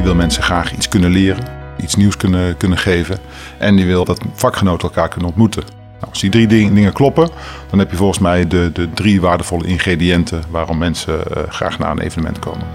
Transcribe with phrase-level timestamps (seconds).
[0.00, 1.44] Die wil mensen graag iets kunnen leren,
[1.82, 3.18] iets nieuws kunnen, kunnen geven.
[3.58, 5.62] En die wil dat vakgenoten elkaar kunnen ontmoeten.
[5.98, 7.30] Nou, als die drie dingen kloppen,
[7.70, 11.90] dan heb je volgens mij de, de drie waardevolle ingrediënten waarom mensen uh, graag naar
[11.90, 12.66] een evenement komen.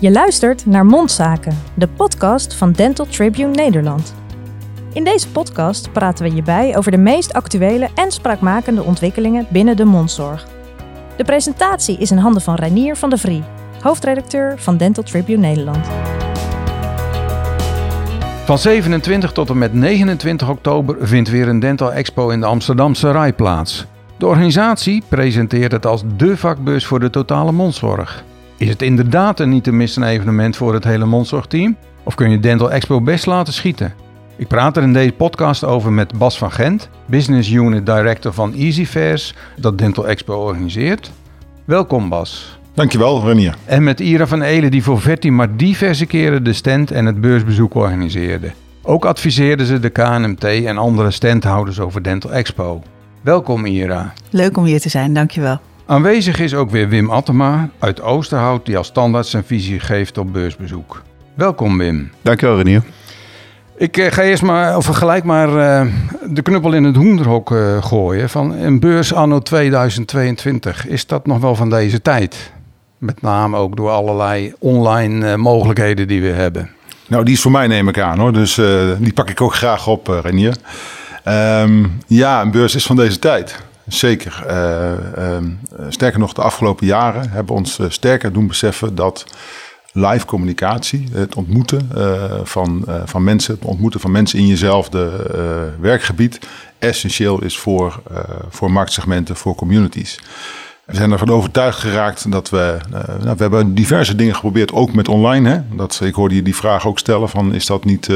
[0.00, 4.14] Je luistert naar Mondzaken, de podcast van Dental Tribune Nederland.
[4.92, 9.76] In deze podcast praten we je bij over de meest actuele en spraakmakende ontwikkelingen binnen
[9.76, 10.46] de mondzorg.
[11.16, 13.42] De presentatie is in handen van Reinier van der Vrie,
[13.84, 15.86] hoofdredacteur van Dental Tribune Nederland.
[18.44, 23.10] Van 27 tot en met 29 oktober vindt weer een Dental Expo in de Amsterdamse
[23.10, 23.86] Rai plaats.
[24.18, 28.24] De organisatie presenteert het als de vakbeurs voor de totale mondzorg.
[28.56, 31.76] Is het inderdaad een niet te missen evenement voor het hele mondzorgteam?
[32.02, 33.94] Of kun je Dental Expo best laten schieten?
[34.36, 38.54] Ik praat er in deze podcast over met Bas van Gent, Business Unit Director van
[38.54, 41.10] EasyFairs, dat Dental Expo organiseert.
[41.64, 42.62] Welkom Bas.
[42.74, 43.56] Dankjewel, Renier.
[43.64, 47.20] En met Ira van Elen, die voor Vetti maar diverse keren de stand en het
[47.20, 48.52] beursbezoek organiseerde.
[48.82, 52.82] Ook adviseerden ze de KNMT en andere standhouders over Dental Expo.
[53.20, 54.12] Welkom Ira.
[54.30, 55.58] Leuk om hier te zijn, dankjewel.
[55.86, 60.32] Aanwezig is ook weer Wim Attema uit Oosterhout, die als standaard zijn visie geeft op
[60.32, 61.02] beursbezoek.
[61.34, 62.10] Welkom Wim.
[62.22, 62.82] Dankjewel Renier.
[63.76, 65.92] Ik eh, ga eerst maar, of gelijk maar uh,
[66.30, 68.30] de knuppel in het hoenderhok uh, gooien.
[68.30, 70.86] Van een beurs anno 2022.
[70.86, 72.52] Is dat nog wel van deze tijd?
[73.04, 76.70] Met name ook door allerlei online mogelijkheden die we hebben.
[77.08, 78.32] Nou, die is voor mij neem ik aan hoor.
[78.32, 78.54] Dus
[78.98, 80.56] die pak ik ook graag op, Renier.
[81.28, 83.60] Um, ja, een beurs is van deze tijd.
[83.86, 84.44] Zeker.
[85.18, 89.24] Um, sterker nog, de afgelopen jaren hebben ons sterker doen beseffen dat
[89.92, 91.88] live communicatie, het ontmoeten
[92.44, 95.10] van, van mensen, het ontmoeten van mensen in jezelfde
[95.80, 96.38] werkgebied,
[96.78, 98.02] essentieel is voor,
[98.48, 100.20] voor marktsegmenten, voor communities.
[100.84, 102.78] We zijn ervan overtuigd geraakt dat we.
[102.90, 105.48] nou, we hebben diverse dingen geprobeerd, ook met online.
[105.48, 105.76] Hè?
[105.76, 108.10] Dat, ik hoorde je die vraag ook stellen: van, is dat niet,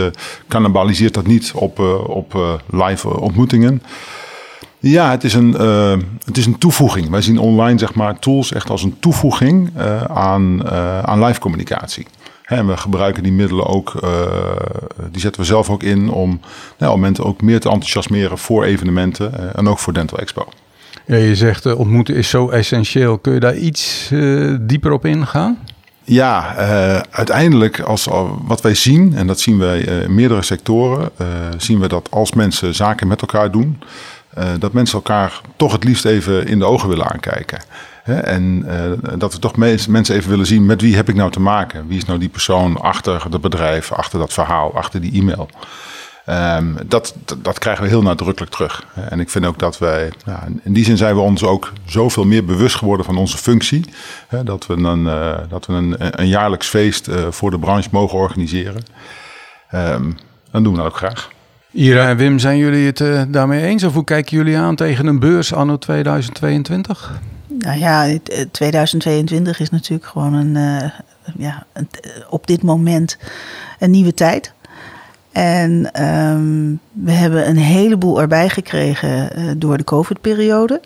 [0.48, 3.82] cannibaliseert dat niet op, op live ontmoetingen?
[4.78, 5.52] Ja, het is een,
[6.24, 7.10] het is een toevoeging.
[7.10, 9.70] Wij zien online zeg maar, tools echt als een toevoeging
[10.08, 10.70] aan,
[11.06, 12.06] aan live communicatie.
[12.42, 13.92] Hè, en we gebruiken die middelen ook,
[15.10, 16.40] die zetten we zelf ook in om
[16.78, 20.48] nou, ook meer te enthousiasmeren voor evenementen en ook voor Dental Expo.
[21.08, 23.18] Ja, je zegt ontmoeten is zo essentieel.
[23.18, 24.10] Kun je daar iets
[24.60, 25.58] dieper op ingaan?
[26.04, 28.08] Ja, uh, uiteindelijk, als,
[28.44, 31.10] wat wij zien, en dat zien wij in meerdere sectoren,
[31.56, 33.82] zien we dat als mensen zaken met elkaar doen,
[34.58, 37.58] dat mensen elkaar toch het liefst even in de ogen willen aankijken.
[38.02, 38.14] Hè?
[38.14, 38.66] En
[39.18, 41.88] dat we toch mensen even willen zien met wie heb ik nou te maken?
[41.88, 45.48] Wie is nou die persoon achter het bedrijf, achter dat verhaal, achter die e-mail?
[46.30, 48.86] Um, dat, dat, krijgen we heel nadrukkelijk terug.
[49.08, 52.24] En ik vind ook dat wij, ja, in die zin zijn we ons ook zoveel
[52.24, 53.84] meer bewust geworden van onze functie.
[54.28, 57.88] Hè, dat we een, uh, dat we een, een jaarlijks feest uh, voor de branche
[57.92, 58.82] mogen organiseren.
[59.74, 60.16] Um,
[60.50, 61.30] dan doen we dat ook graag.
[61.70, 63.84] Ira en Wim, zijn jullie het uh, daarmee eens?
[63.84, 67.20] Of hoe kijken jullie aan tegen een beurs anno 2022?
[67.48, 68.18] Nou ja,
[68.50, 70.90] 2022 is natuurlijk gewoon een, uh,
[71.36, 71.88] ja, een,
[72.28, 73.18] op dit moment
[73.78, 74.52] een nieuwe tijd.
[75.38, 80.80] En um, we hebben een heleboel erbij gekregen uh, door de COVID-periode.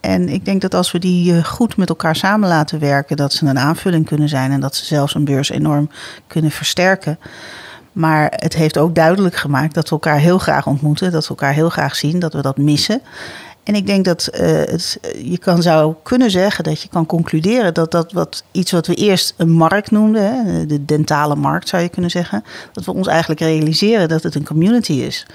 [0.00, 3.46] En ik denk dat als we die goed met elkaar samen laten werken, dat ze
[3.46, 5.90] een aanvulling kunnen zijn en dat ze zelfs een beurs enorm
[6.26, 7.18] kunnen versterken.
[7.92, 11.52] Maar het heeft ook duidelijk gemaakt dat we elkaar heel graag ontmoeten, dat we elkaar
[11.52, 13.00] heel graag zien, dat we dat missen.
[13.66, 17.74] En ik denk dat uh, het, je kan, zou kunnen zeggen dat je kan concluderen
[17.74, 21.82] dat dat wat, iets wat we eerst een markt noemden, hè, de dentale markt zou
[21.82, 25.26] je kunnen zeggen, dat we ons eigenlijk realiseren dat het een community is.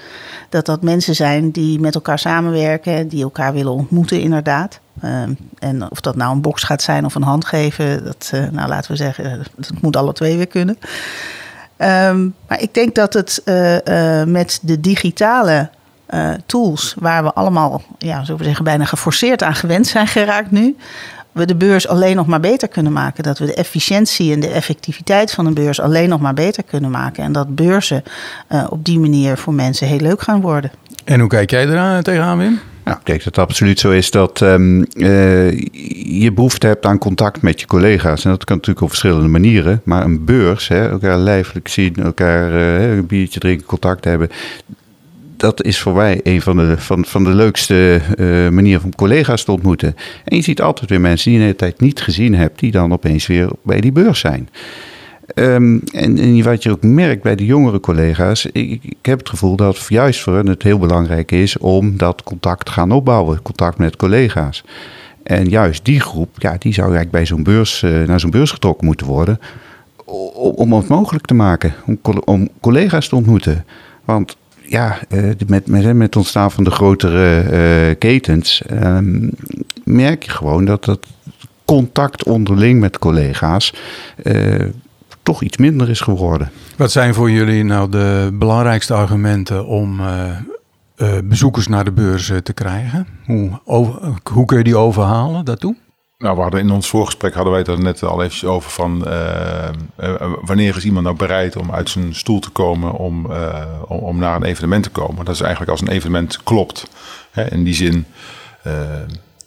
[0.48, 4.80] Dat dat mensen zijn die met elkaar samenwerken, die elkaar willen ontmoeten inderdaad.
[5.04, 5.22] Uh,
[5.58, 8.90] en of dat nou een box gaat zijn of een hand geven, dat, nou laten
[8.90, 10.78] we zeggen, dat moet alle twee weer kunnen.
[11.78, 13.42] Um, maar ik denk dat het
[14.26, 15.70] met de digitale
[16.14, 20.50] uh, tools, waar we allemaal, ja, zo we zeggen, bijna geforceerd aan gewend zijn geraakt
[20.50, 20.76] nu,
[21.32, 23.22] we de beurs alleen nog maar beter kunnen maken.
[23.22, 26.90] Dat we de efficiëntie en de effectiviteit van een beurs alleen nog maar beter kunnen
[26.90, 27.24] maken.
[27.24, 28.02] En dat beurzen
[28.68, 30.70] op die manier voor mensen heel leuk gaan worden.
[31.04, 32.60] En hoe kijk jij eraan tegenaan, Wim?
[32.84, 35.50] Nou, ik denk dat het absoluut zo is dat um, uh,
[36.20, 38.24] je behoefte hebt aan contact met je collega's.
[38.24, 39.80] En dat kan natuurlijk op verschillende manieren.
[39.84, 44.28] Maar een beurs, hè, elkaar lijfelijk zien, elkaar uh, een biertje drinken, contact hebben.
[45.42, 49.44] Dat is voor mij een van de, van, van de leukste uh, manieren om collega's
[49.44, 49.96] te ontmoeten.
[50.24, 52.92] En je ziet altijd weer mensen die je de tijd niet gezien hebt, die dan
[52.92, 54.48] opeens weer bij die beurs zijn.
[55.34, 59.28] Um, en, en, wat je ook merkt bij de jongere collega's, ik, ik, heb het
[59.28, 63.42] gevoel dat juist voor hen het heel belangrijk is om dat contact te gaan opbouwen,
[63.42, 64.64] contact met collega's.
[65.22, 68.50] En juist die groep, ja, die zou eigenlijk bij zo'n beurs, uh, naar zo'n beurs
[68.50, 69.40] getrokken moeten worden
[70.54, 73.64] om het mogelijk te maken, om, om collega's te ontmoeten.
[74.04, 74.36] Want
[74.72, 74.98] ja,
[75.46, 79.28] met, met, met het ontstaan van de grotere ketens ehm,
[79.84, 81.06] merk je gewoon dat dat
[81.64, 83.74] contact onderling met collega's
[85.22, 86.50] toch iets minder is geworden.
[86.76, 90.00] Wat zijn voor jullie nou de belangrijkste argumenten om
[91.24, 93.06] bezoekers naar de beurs te krijgen?
[93.24, 93.50] Hoe,
[94.32, 95.76] hoe kun je die overhalen daartoe?
[96.22, 99.04] Nou, we hadden in ons voorgesprek hadden wij het er net al even over van
[99.06, 99.68] uh,
[100.40, 103.26] wanneer is iemand nou bereid om uit zijn stoel te komen om,
[103.88, 105.24] om, naar een evenement te komen.
[105.24, 106.88] Dat is eigenlijk als een evenement klopt.
[107.30, 108.06] Hè, in die zin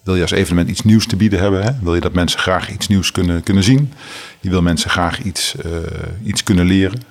[0.04, 1.64] wil je als evenement iets nieuws te bieden hebben.
[1.64, 1.72] Hè?
[1.82, 3.94] Wil je dat mensen graag iets nieuws kunnen, kunnen zien.
[4.40, 5.56] Je wil mensen graag iets,
[6.24, 7.02] iets kunnen leren.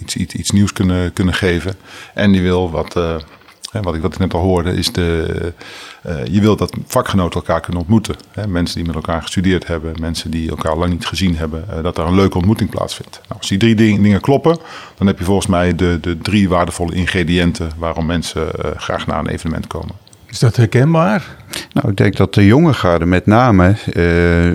[0.00, 1.74] iets, iets, iets nieuws kunnen, kunnen geven.
[2.14, 2.96] En die wil wat
[3.72, 5.52] wat ik, wat ik net al hoorde, is de,
[6.06, 8.16] uh, je wilt dat vakgenoten elkaar kunnen ontmoeten.
[8.32, 8.46] Hè?
[8.46, 11.98] Mensen die met elkaar gestudeerd hebben, mensen die elkaar lang niet gezien hebben, uh, dat
[11.98, 13.20] er een leuke ontmoeting plaatsvindt.
[13.28, 14.58] Nou, als die drie dingen kloppen,
[14.98, 19.18] dan heb je volgens mij de, de drie waardevolle ingrediënten waarom mensen uh, graag naar
[19.18, 19.94] een evenement komen.
[20.26, 21.36] Is dat herkenbaar?
[21.72, 23.76] Nou, ik denk dat de jonge garde met name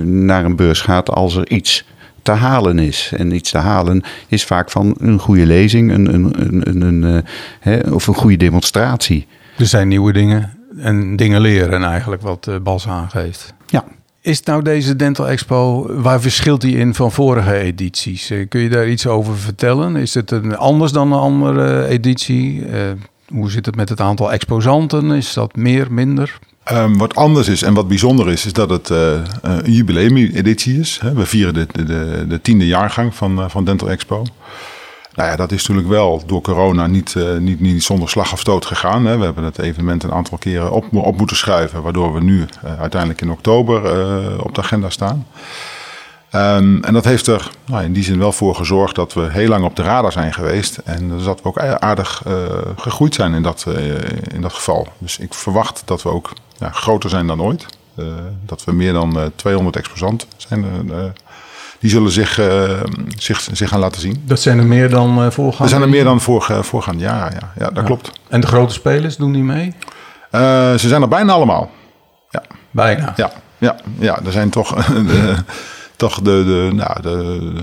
[0.04, 1.86] naar een beurs gaat als er iets
[2.24, 3.12] te halen is.
[3.18, 6.34] En iets te halen is vaak van een goede lezing een, een,
[6.68, 9.28] een, een, eh, hè, of een goede demonstratie.
[9.58, 13.54] Er zijn nieuwe dingen en dingen leren eigenlijk, wat uh, Bas aangeeft.
[13.68, 13.84] Ja.
[14.22, 18.30] Is nou deze Dental Expo, waar verschilt die in van vorige edities?
[18.30, 19.96] Eh, kun je daar iets over vertellen?
[19.96, 22.66] Is het een, anders dan een andere editie?
[23.28, 25.12] hoe zit het met het aantal exposanten?
[25.12, 26.40] Is dat meer, minder?
[26.71, 28.98] Um, wat anders is en wat bijzonder is, is dat het uh,
[29.42, 31.01] een jubileumeditie is.
[31.13, 34.25] We vieren de, de, de, tiende jaargang van, uh, van Dental Expo.
[35.15, 38.65] Nou ja, dat is natuurlijk wel door corona niet, niet, niet zonder slag of stoot
[38.65, 39.06] gegaan.
[39.06, 39.18] Hè.
[39.18, 42.45] We hebben het evenement een aantal keren op, op moeten schuiven, waardoor we nu
[42.80, 43.81] uiteindelijk in oktober
[44.44, 45.27] op de agenda staan.
[46.36, 49.48] Um, en dat heeft er nou, in die zin wel voor gezorgd dat we heel
[49.48, 50.77] lang op de radar zijn geweest.
[50.77, 52.24] En dus dat we ook aardig
[52.75, 53.66] gegroeid zijn in dat,
[54.33, 54.88] in dat geval.
[54.98, 56.30] Dus ik verwacht dat we ook
[56.63, 57.65] ja, groter zijn dan ooit.
[57.95, 58.06] Uh,
[58.45, 60.65] dat we meer dan 200 exposanten zijn.
[61.80, 62.39] die zullen zich,
[63.18, 64.24] zich, zich gaan laten zien.
[64.25, 65.63] Dat zijn er meer dan voorgaande?
[65.63, 67.51] Er zijn er meer dan voor, voorgaande jaren, ja.
[67.57, 67.83] ja dat ja.
[67.83, 68.12] klopt.
[68.30, 69.74] En de grote spelers doen die mee?
[70.31, 71.71] ze zijn er bijna allemaal.
[72.30, 72.44] Ja.
[72.71, 73.13] Bijna?
[73.16, 74.75] Ja, ja, ja er zijn toch
[75.95, 77.54] toch de, de, nou, de,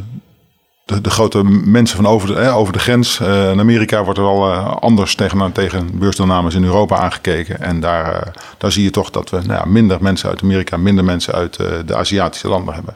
[0.90, 3.20] de, de, grote mensen van over de, over de grens.
[3.22, 7.60] Uh, in Amerika wordt er al uh, anders tegen, tegen beursdeelnames in Europa aangekeken.
[7.60, 10.76] En daar, uh, daar zie je toch dat we nou ja, minder mensen uit Amerika,
[10.76, 11.56] minder mensen uit
[11.86, 12.94] de Aziatische landen hebben.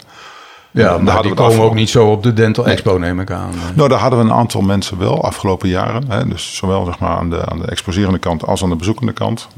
[0.70, 3.50] Ja, maar die komen ook niet zo op de Dental Expo, neem ik aan.
[3.74, 6.04] Nou, daar hadden we een aantal mensen wel afgelopen jaren.
[6.08, 9.12] Hè, dus zowel zeg maar, aan, de, aan de exposerende kant als aan de bezoekende
[9.12, 9.48] kant.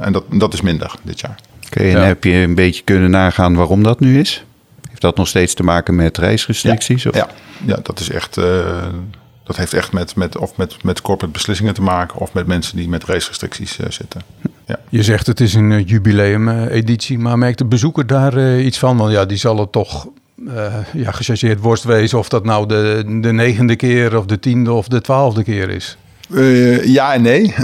[0.00, 1.38] en dat, dat is minder dit jaar.
[1.66, 2.06] Oké, okay, en ja.
[2.06, 4.44] heb je een beetje kunnen nagaan waarom dat nu is?
[5.02, 7.02] Dat nog steeds te maken met reisrestricties?
[7.02, 7.16] Ja, of?
[7.16, 7.28] ja.
[7.64, 8.36] ja dat is echt.
[8.36, 8.86] Uh,
[9.44, 12.76] dat heeft echt met, met, of met, met corporate beslissingen te maken of met mensen
[12.76, 14.20] die met reisrestricties uh, zitten.
[14.66, 14.78] Ja.
[14.88, 18.96] Je zegt het is een uh, jubileum-editie, maar merkt de bezoeker daar iets van?
[18.96, 20.06] Want ja, die zal het toch
[20.92, 24.88] ja, gechargeerd worst wezen of dat nou de, de negende keer of de tiende of
[24.88, 25.96] de twaalfde keer is.
[26.28, 27.54] Uh, ja en nee.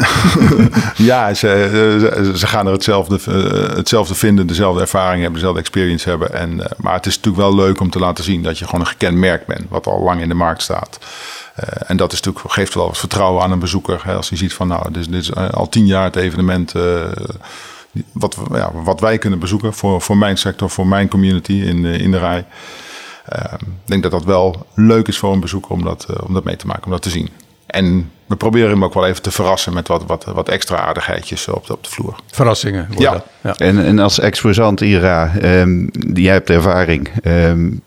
[1.11, 6.33] ja, ze, ze, gaan er hetzelfde, uh, hetzelfde vinden, dezelfde ervaring hebben, dezelfde experience hebben.
[6.33, 8.87] En, maar het is natuurlijk wel leuk om te laten zien dat je gewoon een
[8.87, 10.99] gekend merk bent, wat al lang in de markt staat.
[11.87, 14.01] en dat is natuurlijk, geeft wel wat vertrouwen aan een bezoeker.
[14.05, 16.73] Hè, als hij ziet van, nou, dit, is al tien jaar het evenement
[18.13, 22.11] wat, ja, wat wij kunnen bezoeken voor, voor mijn sector, voor mijn community in, in
[22.11, 22.45] de rij.
[23.59, 26.57] ik denk dat dat wel leuk is voor een bezoeker om dat, om dat mee
[26.57, 27.29] te maken, om dat te zien.
[27.69, 31.49] En we proberen hem ook wel even te verrassen met wat, wat, wat extra aardigheidjes
[31.49, 32.17] op de, op de vloer.
[32.27, 32.89] Verrassingen.
[32.97, 33.25] Ja.
[33.41, 33.55] ja.
[33.57, 37.11] En, en als exposant Ira, um, jij hebt ervaring.
[37.25, 37.83] Um,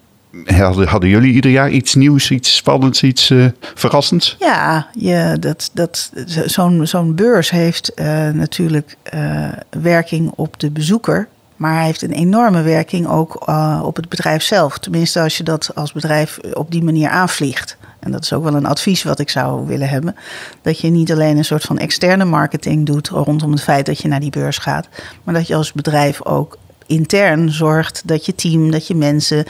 [0.45, 4.35] hadden, hadden, jullie ieder jaar iets nieuws, iets spannends, iets uh, verrassends?
[4.39, 6.11] Ja, ja dat, dat,
[6.45, 11.27] zo'n zo'n beurs heeft uh, natuurlijk uh, werking op de bezoeker.
[11.55, 14.77] Maar hij heeft een enorme werking ook uh, op het bedrijf zelf.
[14.77, 17.77] Tenminste, als je dat als bedrijf op die manier aanvliegt.
[18.01, 20.15] En dat is ook wel een advies wat ik zou willen hebben.
[20.61, 24.07] Dat je niet alleen een soort van externe marketing doet rondom het feit dat je
[24.07, 24.87] naar die beurs gaat.
[25.23, 26.57] Maar dat je als bedrijf ook
[26.91, 29.45] intern zorgt dat je team, dat je mensen,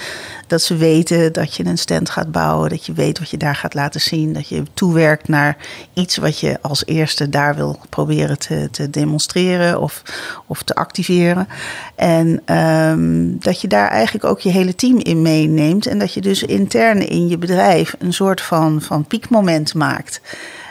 [0.48, 3.56] dat ze weten dat je een stand gaat bouwen, dat je weet wat je daar
[3.56, 5.58] gaat laten zien, dat je toewerkt naar
[5.94, 10.02] iets wat je als eerste daar wil proberen te, te demonstreren of,
[10.48, 11.48] of te activeren.
[11.96, 16.22] En um, dat je daar eigenlijk ook je hele team in meeneemt en dat je
[16.22, 20.22] dus intern in je bedrijf een soort van, van piekmoment maakt.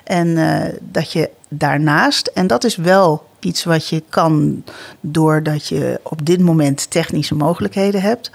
[0.05, 4.65] En uh, dat je daarnaast, en dat is wel iets wat je kan
[5.01, 8.31] doordat je op dit moment technische mogelijkheden hebt.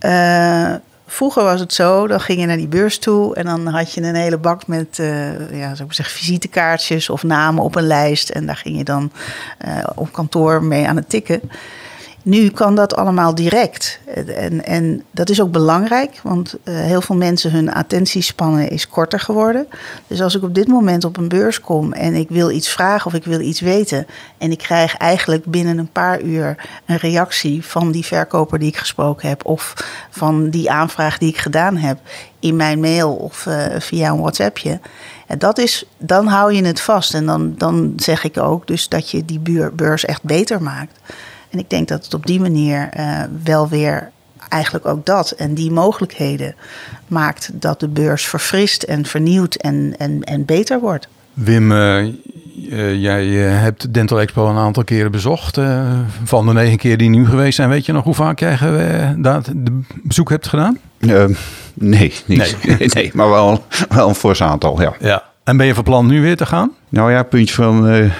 [0.00, 0.74] Uh,
[1.06, 4.02] vroeger was het zo, dan ging je naar die beurs toe en dan had je
[4.02, 8.28] een hele bak met uh, ja, ik zeggen, visitekaartjes of namen op een lijst.
[8.28, 9.12] En daar ging je dan
[9.66, 11.40] uh, op kantoor mee aan het tikken.
[12.26, 14.00] Nu kan dat allemaal direct.
[14.26, 19.20] En, en dat is ook belangrijk, want uh, heel veel mensen hun attentiespannen is korter
[19.20, 19.66] geworden.
[20.06, 23.06] Dus als ik op dit moment op een beurs kom en ik wil iets vragen
[23.06, 24.06] of ik wil iets weten.
[24.38, 26.56] en ik krijg eigenlijk binnen een paar uur
[26.86, 29.44] een reactie van die verkoper die ik gesproken heb.
[29.44, 29.74] of
[30.10, 31.98] van die aanvraag die ik gedaan heb
[32.40, 34.80] in mijn mail of uh, via een WhatsAppje.
[35.26, 37.14] En dat is, dan hou je het vast.
[37.14, 39.40] En dan, dan zeg ik ook dus dat je die
[39.74, 40.98] beurs echt beter maakt.
[41.50, 44.10] En ik denk dat het op die manier uh, wel weer
[44.48, 46.54] eigenlijk ook dat en die mogelijkheden
[47.06, 51.08] maakt dat de beurs verfrist en vernieuwd en, en, en beter wordt.
[51.32, 52.14] Wim, uh,
[53.02, 55.58] jij hebt Dental Expo een aantal keren bezocht.
[56.24, 58.58] van de negen keer die nu geweest zijn, weet je nog hoe vaak jij
[59.18, 60.78] dat de bezoek hebt gedaan?
[61.74, 62.24] nee, niet.
[62.26, 62.88] Nee.
[62.94, 64.94] nee, maar wel, wel een fors aantal, ja.
[65.00, 65.22] ja.
[65.46, 66.72] En ben je van plan nu weer te gaan?
[66.88, 68.10] Nou ja, puntje van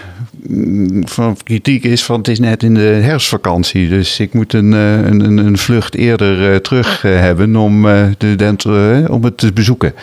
[1.05, 3.89] van kritiek is van het is net in de herfstvakantie.
[3.89, 7.83] Dus ik moet een, eh, een, een vlucht eerder uh, terug hebben om,
[8.19, 9.95] de dental, om het te bezoeken.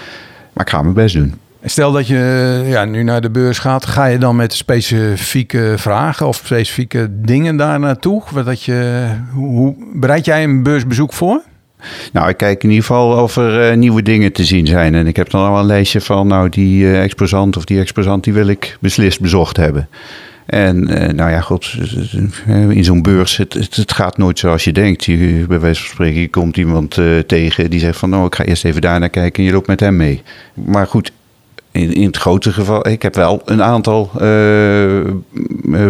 [0.53, 1.33] Maar ik ga mijn best doen.
[1.63, 6.27] Stel dat je ja, nu naar de beurs gaat, ga je dan met specifieke vragen
[6.27, 8.23] of specifieke dingen daar naartoe?
[8.45, 11.41] Dat je, hoe bereid jij een beursbezoek voor?
[12.13, 14.95] Nou, ik kijk in ieder geval of er nieuwe dingen te zien zijn.
[14.95, 18.23] En ik heb dan al een lijstje van, nou, die uh, exposant of die exposant,
[18.23, 19.87] die wil ik beslist bezocht hebben.
[20.45, 21.75] En uh, nou ja, god,
[22.69, 25.05] in zo'n beurs, het, het, gaat nooit zoals je denkt.
[25.05, 28.09] Je, bij wijze van spreken, je komt iemand tegen die zegt van...
[28.09, 30.21] nou, ik ga eerst even daar naar kijken en je loopt met hem mee.
[30.53, 31.11] Maar goed,
[31.73, 34.21] in, in het grote geval, ik heb wel een aantal uh,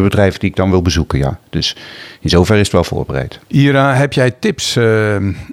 [0.03, 1.39] bedrijven die ik dan wil bezoeken, ja.
[1.49, 1.77] Dus
[2.19, 3.39] in zoverre is het wel voorbereid.
[3.47, 4.77] Ira, heb jij tips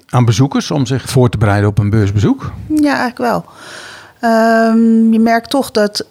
[0.09, 2.51] aan bezoekers om zich voor te bereiden op een beursbezoek?
[2.67, 3.45] Ja, eigenlijk wel.
[4.31, 6.05] Um, je merkt toch dat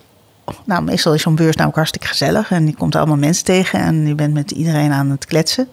[0.65, 2.51] nou, meestal is zo'n beurs namelijk hartstikke gezellig.
[2.51, 5.69] En je komt allemaal mensen tegen en je bent met iedereen aan het kletsen.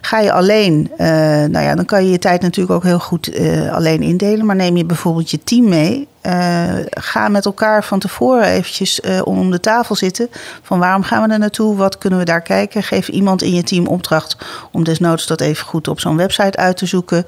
[0.00, 1.06] Ga je alleen, uh,
[1.44, 4.46] nou ja, dan kan je je tijd natuurlijk ook heel goed uh, alleen indelen.
[4.46, 6.06] Maar neem je bijvoorbeeld je team mee.
[6.26, 10.28] Uh, ga met elkaar van tevoren eventjes om de tafel zitten.
[10.62, 11.76] Van waarom gaan we er naartoe?
[11.76, 12.82] Wat kunnen we daar kijken?
[12.82, 14.36] Geef iemand in je team opdracht
[14.70, 17.26] om desnoods dat even goed op zo'n website uit te zoeken.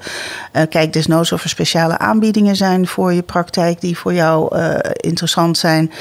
[0.69, 4.57] kijk desnoods of er speciale aanbiedingen zijn voor je praktijk die voor jou
[4.93, 5.91] interessant zijn.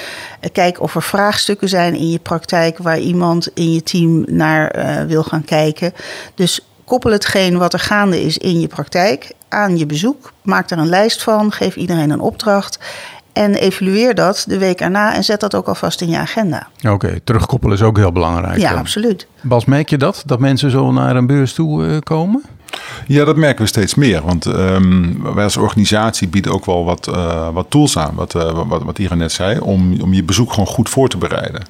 [0.52, 4.74] kijk of er vraagstukken zijn in je praktijk waar iemand in je team naar
[5.06, 5.92] wil gaan kijken.
[6.34, 10.32] Dus Koppel hetgeen wat er gaande is in je praktijk aan je bezoek.
[10.42, 12.78] Maak er een lijst van, geef iedereen een opdracht.
[13.32, 16.66] En evalueer dat de week erna en zet dat ook alvast in je agenda.
[16.88, 18.58] Oké, terugkoppelen is ook heel belangrijk.
[18.58, 19.26] Ja, absoluut.
[19.40, 20.22] Bas, merk je dat?
[20.26, 22.42] Dat mensen zo naar een beurs toe uh, komen?
[23.06, 24.22] Ja, dat merken we steeds meer.
[24.22, 28.66] Want um, wij als organisatie bieden ook wel wat, uh, wat tools aan, wat, uh,
[28.68, 31.62] wat, wat Ira net zei, om, om je bezoek gewoon goed voor te bereiden.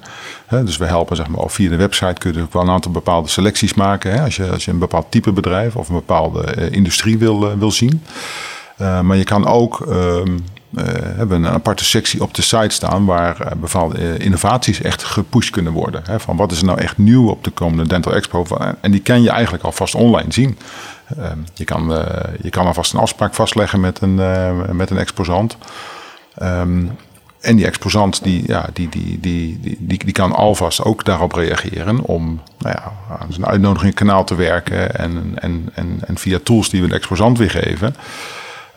[0.49, 3.29] Dus we helpen zeg maar, via de website kun je ook wel een aantal bepaalde
[3.29, 4.23] selecties maken.
[4.23, 7.71] Als, je, als je een bepaald type bedrijf of een bepaalde uh, industrie wil, wil
[7.71, 8.03] zien.
[8.77, 9.87] maar je kan ook
[10.71, 10.83] uh,
[11.15, 16.01] hebben een aparte sectie op de site staan waar bepaalde innovaties echt gepusht kunnen worden.
[16.05, 18.45] Hè, van wat is er nou echt nieuw op de komende Dental Expo?
[18.81, 20.57] En die kan je eigenlijk alvast online zien.
[21.17, 22.05] Uh, je, kan,
[22.41, 24.15] je kan alvast een afspraak vastleggen met een,
[24.75, 25.57] met een exposant.
[26.41, 26.97] Um,
[27.41, 31.31] en die exposant die, ja, die, die, die, die, die, die kan alvast ook daarop
[31.31, 36.69] reageren om nou ja, aan zijn uitnodigingskanaal te werken en, en, en, en via tools
[36.69, 37.95] die we de exposant weer geven.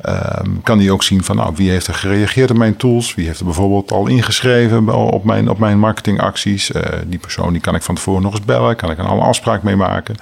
[0.09, 3.15] Um, kan hij ook zien van nou, wie heeft er gereageerd op mijn tools?
[3.15, 6.71] Wie heeft er bijvoorbeeld al ingeschreven op mijn, op mijn marketingacties?
[6.71, 8.77] Uh, die persoon die kan ik van tevoren nog eens bellen.
[8.77, 10.15] Kan ik een alle afspraak mee maken.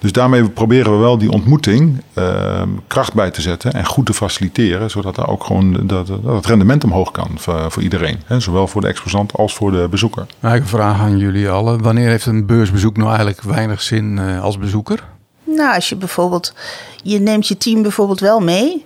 [0.00, 4.14] Dus daarmee proberen we wel die ontmoeting uh, kracht bij te zetten en goed te
[4.14, 4.90] faciliteren.
[4.90, 8.20] Zodat er ook gewoon dat, dat het rendement omhoog kan voor, voor iedereen.
[8.26, 8.40] Hè?
[8.40, 10.26] Zowel voor de exposant als voor de bezoeker.
[10.40, 11.82] Nou, ik een vraag aan jullie allen.
[11.82, 15.04] Wanneer heeft een beursbezoek nou eigenlijk weinig zin uh, als bezoeker?
[15.44, 16.54] Nou, als je bijvoorbeeld,
[17.02, 18.84] je neemt je team bijvoorbeeld wel mee.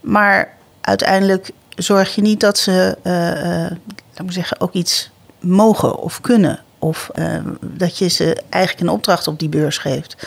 [0.00, 6.62] Maar uiteindelijk zorg je niet dat ze, uh, zeggen, ook iets mogen of kunnen.
[6.78, 7.26] Of uh,
[7.60, 10.26] dat je ze eigenlijk een opdracht op die beurs geeft.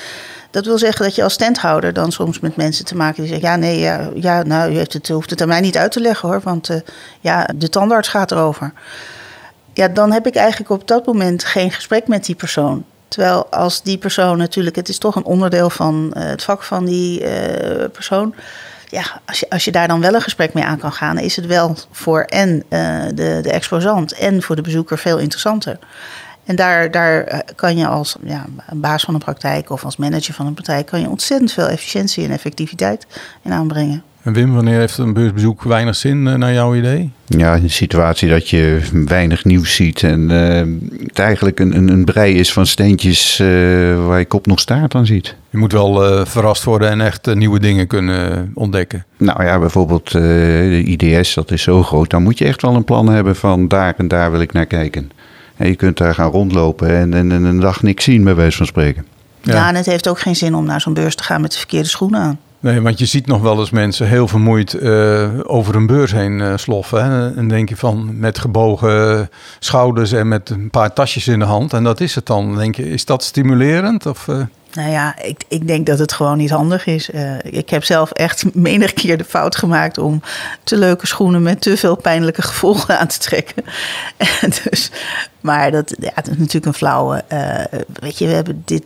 [0.52, 3.50] Dat wil zeggen dat je als standhouder dan soms met mensen te maken die zeggen:
[3.50, 6.00] Ja, nee, ja, ja nou, u heeft het, hoeft het aan mij niet uit te
[6.00, 6.70] leggen hoor, want
[7.20, 8.74] ja, de tandarts gaat erover.
[9.74, 12.86] Ja, dan heb ik eigenlijk op dat moment geen gesprek met die persoon.
[13.08, 17.24] Terwijl als die persoon natuurlijk, het is toch een onderdeel van het vak van die
[17.90, 18.36] persoon
[18.92, 21.36] ja, als je, als je daar dan wel een gesprek mee aan kan gaan, is
[21.36, 25.80] het wel voor en uh, de, de exposant en voor de bezoeker veel interessanter.
[26.46, 30.34] En daar, daar eh, kan je als ja, baas van een praktijk of als manager
[30.34, 33.08] van een praktijk kan je ontzettend veel efficiëntie en effectiviteit
[33.42, 34.04] in aanbrengen.
[34.24, 37.12] En Wim, wanneer heeft een beursbezoek weinig zin uh, naar jouw idee?
[37.26, 42.06] Ja, een situatie dat je weinig nieuws ziet en uh, het eigenlijk een, een, een,
[42.06, 43.48] brei is van steentjes uh,
[44.06, 45.36] waar je kop nog staart aan ziet.
[45.50, 49.06] Je moet wel verrast worden en echt nieuwe dingen kunnen ontdekken.
[49.18, 52.10] Nou ja, bijvoorbeeld de IDS, dat is zo groot.
[52.10, 54.66] Dan moet je echt wel een plan hebben van daar en daar wil ik naar
[54.66, 55.12] kijken.
[55.58, 58.58] En je kunt daar gaan rondlopen en, en, en een dag niks zien, bij wijze
[58.58, 59.06] van spreken.
[59.42, 59.54] Ja.
[59.54, 61.58] ja, en het heeft ook geen zin om naar zo'n beurs te gaan met de
[61.58, 62.40] verkeerde schoenen aan.
[62.62, 66.40] Nee, want je ziet nog wel eens mensen heel vermoeid uh, over een beurs heen
[66.40, 67.06] uh, sloffen.
[67.06, 67.36] Hè?
[67.36, 71.74] En denk je van met gebogen schouders en met een paar tasjes in de hand.
[71.74, 72.56] En dat is het dan.
[72.56, 74.06] Denk je, is dat stimulerend?
[74.06, 74.42] Of, uh...
[74.74, 77.10] Nou ja, ik, ik denk dat het gewoon niet handig is.
[77.42, 80.22] Ik heb zelf echt menig keer de fout gemaakt om
[80.64, 83.64] te leuke schoenen met te veel pijnlijke gevolgen aan te trekken.
[84.64, 84.92] dus
[85.42, 87.24] maar dat, ja, dat is natuurlijk een flauwe.
[87.34, 88.84] Uh, weet je, we hebben dit,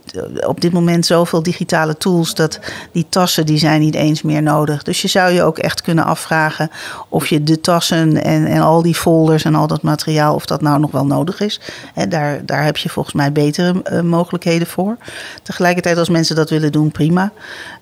[0.48, 2.60] op dit moment zoveel digitale tools dat
[2.92, 4.84] die tassen die zijn niet eens meer nodig.
[4.84, 6.70] Dus je zou je ook echt kunnen afvragen
[7.10, 10.62] of je de tassen en, en al die folders en al dat materiaal, of dat
[10.62, 11.60] nou nog wel nodig is.
[11.94, 14.98] He, daar, daar heb je volgens mij betere uh, mogelijkheden voor.
[15.44, 17.32] Tegelijkertijd als mensen dat willen doen, prima.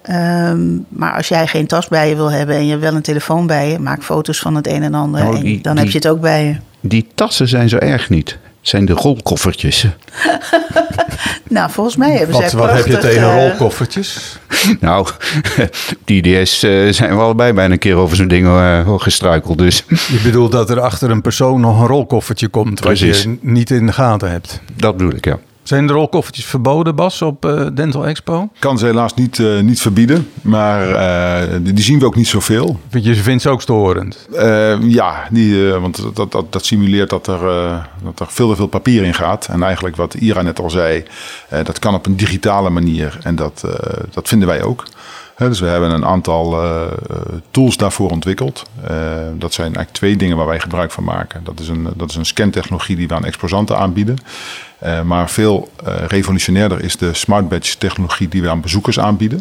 [0.10, 3.02] Um, maar als jij geen tas bij je wil hebben en je hebt wel een
[3.02, 5.24] telefoon bij je, maak foto's van het een en ander.
[5.24, 6.56] Nou, die, en dan heb je het ook bij je.
[6.80, 9.86] Die tassen zijn zo erg niet zijn de rolkoffertjes.
[11.50, 13.48] nou, volgens mij hebben wat, zij Wat heb je tegen uh...
[13.48, 14.38] rolkoffertjes?
[14.80, 15.08] nou,
[16.06, 19.58] die IDS uh, zijn we allebei bijna een keer over zo'n ding uh, gestruikeld.
[19.58, 19.86] Dus.
[19.88, 22.82] Je bedoelt dat er achter een persoon nog een rolkoffertje komt...
[22.82, 23.24] Precies.
[23.26, 24.62] wat je niet in de gaten hebt?
[24.76, 25.40] Dat bedoel ik, ja.
[25.64, 28.50] Zijn de rolkoffertjes verboden, Bas, op uh, Dental Expo?
[28.60, 32.28] Kan ze helaas niet, uh, niet verbieden, maar uh, die, die, zien we ook niet
[32.28, 32.80] zoveel.
[32.90, 34.28] Vind je, vindt ze ook storend?
[34.82, 37.40] ja, die, want dat, dat, dat simuleert dat er,
[38.04, 39.48] dat er veel te veel papier in gaat.
[39.48, 41.04] En eigenlijk wat Ira net al zei,
[41.64, 43.18] dat kan op een digitale manier.
[43.24, 43.64] En dat,
[44.12, 44.84] dat vinden wij ook.
[45.38, 46.58] Dus we hebben een aantal
[47.52, 48.64] tools daarvoor ontwikkeld.
[49.34, 51.44] dat zijn eigenlijk twee dingen waar wij gebruik van maken.
[51.44, 54.18] Dat is een, dat is een scantechnologie die we aan exposanten aanbieden.
[55.06, 55.72] Maar veel
[56.08, 59.40] revolutionairder is de smart badge technologie die we aan bezoekers aanbieden.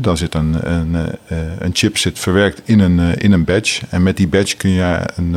[0.00, 3.86] Dan zit een, een, uh, een, chip zit verwerkt in een, in een badge.
[3.88, 5.36] En met die badge kun je een,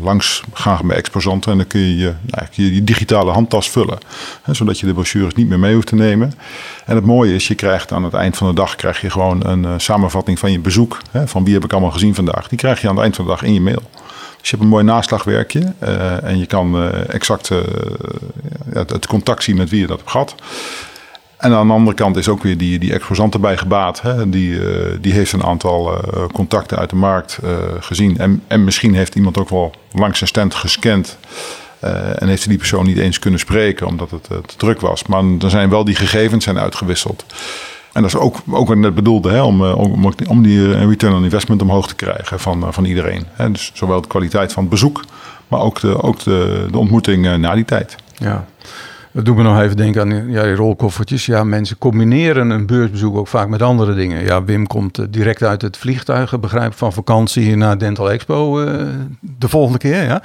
[0.00, 1.50] langs gaan bij exposanten.
[1.50, 3.98] En dan kun je je, nou, je, digitale handtas vullen.
[4.50, 6.32] Zodat je de brochures niet meer mee hoeft te nemen.
[6.84, 9.46] En het mooie is, je krijgt aan het eind van de dag krijg je gewoon
[9.46, 10.98] een samenvatting van je bezoek.
[11.24, 12.48] Van wie heb ik allemaal gezien vandaag.
[12.48, 13.82] Die krijg je aan het eind van de dag in je mail.
[14.38, 15.72] Dus je hebt een mooi naslagwerkje
[16.22, 17.48] en je kan exact
[18.72, 20.34] het, het, contact zien met wie je dat hebt gehad.
[21.44, 24.02] En aan de andere kant is ook weer die, die exposant erbij gebaat.
[24.02, 24.28] Hè?
[24.28, 24.60] Die,
[25.00, 26.00] die heeft een aantal
[26.32, 27.38] contacten uit de markt
[27.80, 28.18] gezien.
[28.18, 31.18] En, en misschien heeft iemand ook wel langs zijn stand gescand.
[32.18, 35.06] en heeft die persoon niet eens kunnen spreken omdat het te druk was.
[35.06, 37.24] Maar dan zijn wel die gegevens zijn uitgewisseld.
[37.94, 40.74] En dat is ook, ook wat ik net bedoelde, hè, om, eh, om, om die
[40.74, 43.26] eh, return on investment omhoog te krijgen van, eh, van iedereen.
[43.32, 43.50] Hè.
[43.50, 45.04] Dus zowel de kwaliteit van het bezoek,
[45.48, 47.96] maar ook de, ook de, de ontmoeting na die tijd.
[48.16, 48.44] Ja.
[49.14, 51.26] Dat doet me nog even denken aan ja, die rolkoffertjes.
[51.26, 54.24] Ja, mensen combineren een beursbezoek ook vaak met andere dingen.
[54.24, 58.82] Ja, Wim komt direct uit het vliegtuig, begrijp van vakantie naar Dental Expo uh,
[59.20, 60.20] de volgende keer.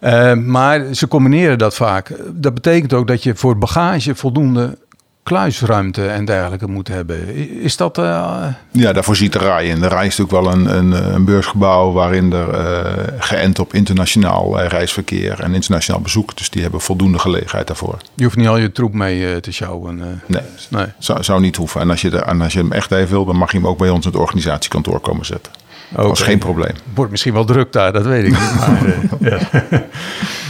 [0.00, 0.34] Ja.
[0.34, 2.12] Maar ze combineren dat vaak.
[2.32, 4.78] Dat betekent ook dat je voor bagage voldoende
[5.22, 7.34] kluisruimte en dergelijke moet hebben.
[7.60, 7.98] Is dat...
[7.98, 8.46] Uh...
[8.70, 9.70] Ja, daarvoor ziet de RAI.
[9.70, 13.74] En de RAI is natuurlijk wel een, een, een beursgebouw waarin er uh, geënt op
[13.74, 16.36] internationaal uh, reisverkeer en internationaal bezoek.
[16.36, 17.96] Dus die hebben voldoende gelegenheid daarvoor.
[18.14, 19.96] Je hoeft niet al je troep mee te sjouwen.
[20.26, 20.86] nee, nee.
[20.98, 21.80] Zou, zou niet hoeven.
[21.80, 23.66] En als, je de, en als je hem echt even wil, dan mag je hem
[23.66, 25.52] ook bij ons in het organisatiekantoor komen zetten.
[25.92, 26.04] Okay.
[26.04, 26.74] Dat is geen probleem.
[26.94, 28.54] Wordt misschien wel druk daar, dat weet ik niet.
[28.58, 28.94] Maar,
[29.30, 29.38] ja.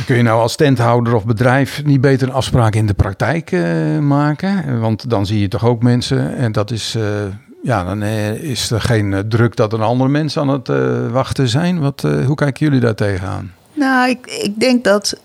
[0.06, 3.98] Kun je nou als tenthouder of bedrijf niet beter een afspraak in de praktijk uh,
[3.98, 4.80] maken?
[4.80, 6.94] Want dan zie je toch ook mensen en dat is...
[6.96, 7.04] Uh,
[7.62, 11.80] ja, dan is er geen druk dat een andere mensen aan het uh, wachten zijn.
[11.80, 13.52] Wat, hoe kijken jullie daar tegenaan?
[13.72, 15.20] Nou, ik, ik denk dat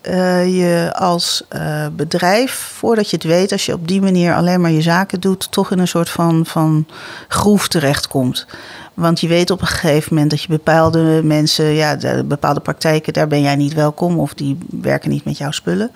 [0.45, 1.43] je als
[1.91, 5.51] bedrijf, voordat je het weet, als je op die manier alleen maar je zaken doet,
[5.51, 6.87] toch in een soort van, van
[7.27, 8.45] groef terechtkomt.
[8.97, 13.27] Want je weet op een gegeven moment dat je bepaalde mensen, ja, bepaalde praktijken, daar
[13.27, 15.91] ben jij niet welkom of die werken niet met jouw spullen.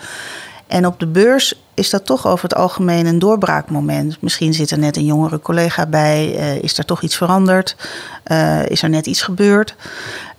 [0.67, 4.17] En op de beurs is dat toch over het algemeen een doorbraakmoment.
[4.21, 7.75] Misschien zit er net een jongere collega bij, uh, is er toch iets veranderd,
[8.31, 9.75] uh, is er net iets gebeurd.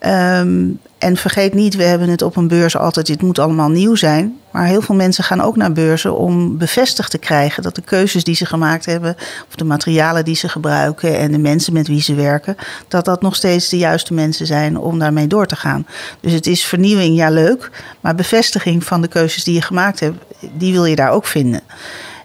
[0.07, 3.95] Um, en vergeet niet, we hebben het op een beurs altijd, dit moet allemaal nieuw
[3.95, 4.37] zijn.
[4.51, 8.25] Maar heel veel mensen gaan ook naar beurzen om bevestigd te krijgen dat de keuzes
[8.25, 9.16] die ze gemaakt hebben,
[9.49, 12.57] of de materialen die ze gebruiken en de mensen met wie ze werken,
[12.88, 15.87] dat dat nog steeds de juiste mensen zijn om daarmee door te gaan.
[16.21, 20.16] Dus het is vernieuwing, ja leuk, maar bevestiging van de keuzes die je gemaakt hebt,
[20.53, 21.61] die wil je daar ook vinden.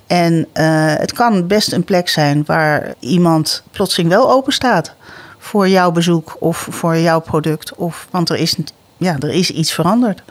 [0.08, 4.94] En uh, het kan best een plek zijn waar iemand plotseling wel open staat
[5.38, 7.76] voor jouw bezoek of voor jouw product.
[7.76, 8.56] Of, want er is,
[8.98, 10.22] ja, er is iets veranderd.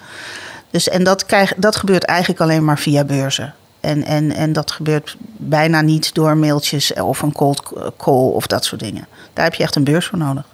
[0.71, 3.55] Dus, en dat, krijg, dat gebeurt eigenlijk alleen maar via beurzen.
[3.81, 7.63] En, en, en dat gebeurt bijna niet door mailtjes of een cold
[7.97, 9.07] call of dat soort dingen.
[9.33, 10.45] Daar heb je echt een beurs voor nodig.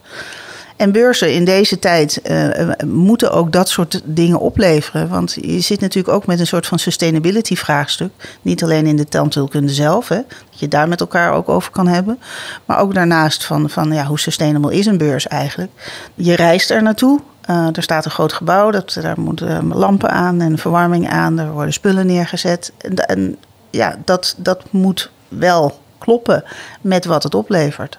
[0.77, 5.09] En beurzen in deze tijd uh, moeten ook dat soort dingen opleveren.
[5.09, 8.11] Want je zit natuurlijk ook met een soort van sustainability vraagstuk.
[8.43, 10.17] Niet alleen in de tandheelkunde zelf, hè,
[10.51, 12.19] dat je daar met elkaar ook over kan hebben.
[12.65, 15.71] Maar ook daarnaast van, van ja, hoe sustainable is een beurs eigenlijk.
[16.15, 17.21] Je reist er naartoe.
[17.51, 21.39] Uh, er staat een groot gebouw, dat, daar moeten lampen aan en verwarming aan.
[21.39, 22.73] Er worden spullen neergezet.
[22.79, 23.37] En, en
[23.71, 26.45] ja, dat, dat moet wel kloppen
[26.81, 27.99] met wat het oplevert.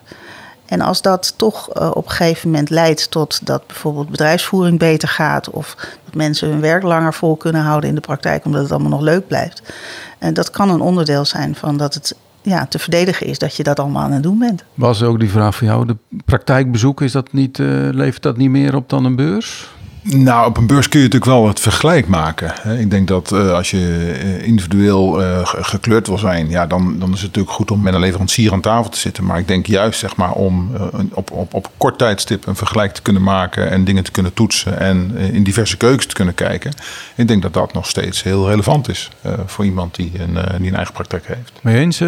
[0.73, 5.07] En als dat toch uh, op een gegeven moment leidt tot dat bijvoorbeeld bedrijfsvoering beter
[5.07, 8.71] gaat of dat mensen hun werk langer vol kunnen houden in de praktijk omdat het
[8.71, 9.73] allemaal nog leuk blijft.
[10.17, 13.63] En dat kan een onderdeel zijn van dat het ja, te verdedigen is dat je
[13.63, 14.63] dat allemaal aan het doen bent.
[14.73, 18.49] Was ook die vraag van jou, de praktijkbezoek, is dat niet, uh, levert dat niet
[18.49, 19.69] meer op dan een beurs?
[20.03, 22.79] Nou, op een beurs kun je natuurlijk wel het vergelijk maken.
[22.79, 27.13] Ik denk dat uh, als je eh, individueel uh, gekleurd wil zijn, ja, dan, dan
[27.13, 29.25] is het natuurlijk goed om met een leverancier aan tafel te zitten.
[29.25, 32.93] Maar ik denk juist zeg maar, om uh, op, op, op kort tijdstip een vergelijk
[32.93, 36.71] te kunnen maken en dingen te kunnen toetsen en in diverse keukens te kunnen kijken.
[37.15, 39.09] Ik denk dat dat nog steeds heel relevant is
[39.45, 41.51] voor iemand die een, die een eigen praktijk heeft.
[41.61, 41.99] Mee eens,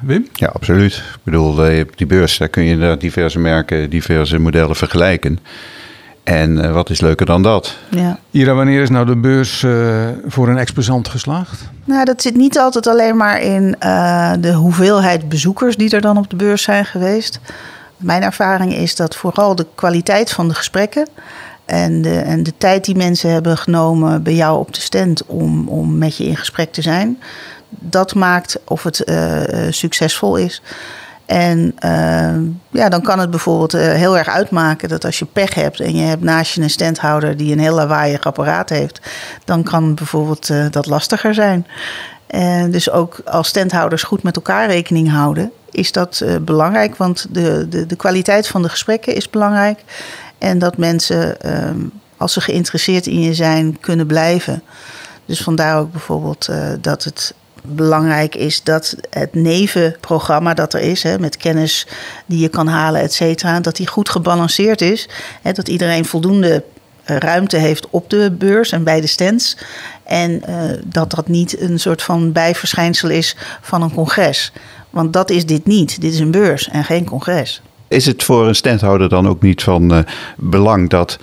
[0.00, 0.28] Wim?
[0.32, 0.94] Ja, absoluut.
[0.94, 5.38] Ik bedoel, op die beurs daar kun je diverse merken, diverse modellen vergelijken.
[6.22, 7.76] En uh, wat is leuker dan dat?
[7.88, 8.18] Ja.
[8.30, 11.68] Ira, wanneer is nou de beurs uh, voor een exposant geslaagd?
[11.84, 16.16] Nou, dat zit niet altijd alleen maar in uh, de hoeveelheid bezoekers die er dan
[16.16, 17.40] op de beurs zijn geweest.
[17.96, 21.08] Mijn ervaring is dat vooral de kwaliteit van de gesprekken
[21.64, 25.68] en de, en de tijd die mensen hebben genomen bij jou op de stand om,
[25.68, 27.22] om met je in gesprek te zijn,
[27.68, 29.04] dat maakt of het
[29.70, 30.62] succesvol is.
[31.30, 32.36] En uh,
[32.70, 35.96] ja, dan kan het bijvoorbeeld uh, heel erg uitmaken dat als je pech hebt en
[35.96, 39.00] je hebt naast je een standhouder die een heel lawaaiig apparaat heeft,
[39.44, 41.66] dan kan bijvoorbeeld uh, dat lastiger zijn.
[42.26, 47.68] En dus ook als standhouders goed met elkaar rekening houden, is dat belangrijk, want de,
[47.68, 49.84] de, de kwaliteit van de gesprekken is belangrijk.
[50.38, 51.80] En dat mensen, ehm,
[52.16, 54.62] als ze geïnteresseerd in je zijn, kunnen blijven.
[55.26, 56.48] Dus vandaar ook bijvoorbeeld
[56.80, 61.86] dat het belangrijk is dat het nevenprogramma dat er is, hè, met kennis
[62.26, 65.08] die je kan halen, et cetera, dat die goed gebalanceerd is.
[65.42, 66.64] Hè, dat iedereen voldoende
[67.04, 69.56] eh, ruimte heeft op de beurs en bij de stands.
[70.04, 74.52] En uh, dat dat niet een soort van bijverschijnsel is van een congres.
[74.90, 76.00] Want dat is dit niet.
[76.00, 77.62] Dit is een beurs en geen congres.
[77.88, 79.98] Is het voor een standhouder dan ook niet van uh,
[80.36, 81.18] belang dat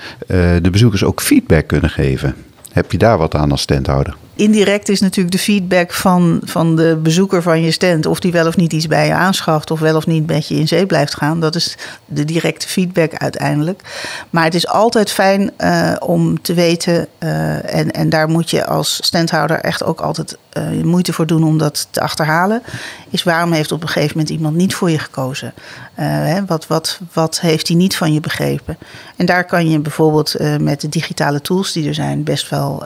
[0.61, 2.35] de bezoekers ook feedback kunnen geven?
[2.71, 4.15] Heb je daar wat aan als standhouder?
[4.37, 8.05] Indirect is natuurlijk de feedback van, van de bezoeker van je stand.
[8.05, 9.71] Of die wel of niet iets bij je aanschaft.
[9.71, 11.39] Of wel of niet met je in zee blijft gaan.
[11.39, 13.81] Dat is de directe feedback uiteindelijk.
[14.29, 17.07] Maar het is altijd fijn uh, om te weten.
[17.19, 21.43] Uh, en, en daar moet je als standhouder echt ook altijd uh, moeite voor doen
[21.43, 22.63] om dat te achterhalen.
[23.09, 25.53] Is waarom heeft op een gegeven moment iemand niet voor je gekozen?
[25.93, 28.77] Hè, wat, wat, wat heeft hij niet van je begrepen?
[29.15, 32.83] En daar kan je bijvoorbeeld met de digitale tools die er zijn best wel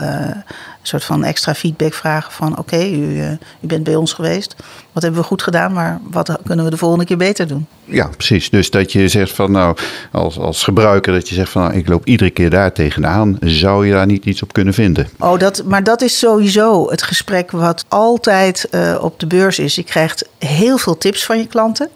[0.82, 4.56] soort van extra feedback vragen van oké, okay, u, uh, u bent bij ons geweest.
[4.92, 7.68] Wat hebben we goed gedaan, maar wat kunnen we de volgende keer beter doen?
[7.86, 8.50] Ja, precies.
[8.50, 9.78] Dus dat je zegt van nou,
[10.12, 13.38] als, als gebruiker, dat je zegt van nou, ik loop iedere keer daar tegenaan.
[13.40, 15.10] Zou je daar niet iets op kunnen vinden?
[15.20, 19.76] Oh, dat, maar dat is sowieso het gesprek wat altijd uh, op de beurs is.
[19.76, 21.90] Je krijgt heel veel tips van je klanten.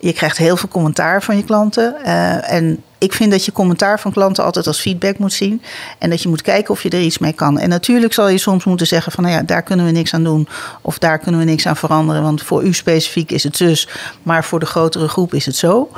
[0.00, 1.94] Je krijgt heel veel commentaar van je klanten.
[2.04, 5.62] Uh, en ik vind dat je commentaar van klanten altijd als feedback moet zien.
[5.98, 7.58] En dat je moet kijken of je er iets mee kan.
[7.58, 10.24] En natuurlijk zal je soms moeten zeggen van nou ja, daar kunnen we niks aan
[10.24, 10.48] doen.
[10.80, 12.22] Of daar kunnen we niks aan veranderen.
[12.22, 13.88] Want voor u specifiek is het zus.
[14.22, 15.90] Maar voor de grotere groep is het zo.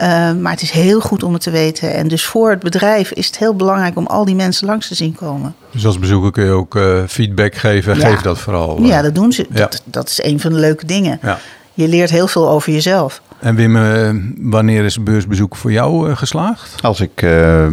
[0.00, 1.94] Uh, maar het is heel goed om het te weten.
[1.94, 4.94] En dus voor het bedrijf is het heel belangrijk om al die mensen langs te
[4.94, 5.54] zien komen.
[5.72, 7.98] Dus als bezoeker kun je ook uh, feedback geven.
[7.98, 8.08] Ja.
[8.08, 8.82] Geef dat vooral.
[8.82, 9.46] Ja, dat doen ze.
[9.50, 9.58] Ja.
[9.58, 11.18] Dat, dat is een van de leuke dingen.
[11.22, 11.38] Ja.
[11.78, 13.22] Je leert heel veel over jezelf.
[13.38, 16.82] En Wim, uh, wanneer is beursbezoek voor jou uh, geslaagd?
[16.82, 17.66] Als ik uh,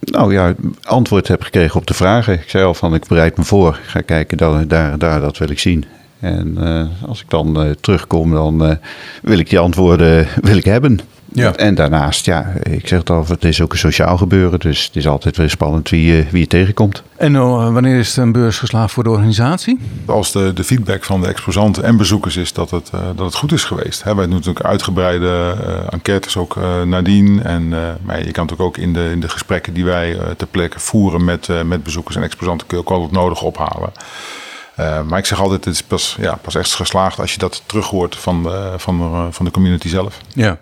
[0.00, 2.34] nou ja, antwoord heb gekregen op de vragen.
[2.34, 3.78] Ik zei al van ik bereid me voor.
[3.82, 5.84] Ik ga kijken, daar, daar, daar dat wil ik zien.
[6.20, 6.58] En
[7.06, 8.78] als ik dan terugkom, dan
[9.22, 11.00] wil ik die antwoorden wil ik hebben.
[11.36, 11.54] Ja.
[11.54, 14.60] En daarnaast, ja, ik zeg het al, het is ook een sociaal gebeuren.
[14.60, 17.02] Dus het is altijd weer spannend wie, je, wie je tegenkomt.
[17.16, 19.78] En uh, wanneer is een beurs geslaagd voor de organisatie?
[20.06, 23.34] Als de, de feedback van de exposanten en bezoekers is dat het, uh, dat het
[23.34, 24.02] goed is geweest.
[24.02, 27.42] Hè, wij doen natuurlijk uitgebreide uh, enquêtes ook nadien.
[27.42, 27.68] En
[28.02, 31.24] maar je kan natuurlijk ook in de, in de gesprekken die wij ter plekke voeren
[31.24, 33.92] met, met bezoekers en exposanten kun je ook al het nodige ophalen.
[34.80, 37.62] Uh, maar ik zeg altijd, het is pas, ja, pas echt geslaagd als je dat
[37.66, 40.18] terug hoort van, uh, van, uh, van de community zelf.
[40.34, 40.58] Ja.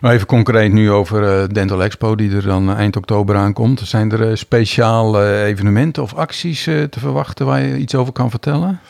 [0.00, 3.80] Nou, even concreet nu over uh, Dental Expo, die er dan eind oktober aankomt.
[3.84, 8.80] Zijn er uh, speciale evenementen of acties te verwachten waar je iets over kan vertellen?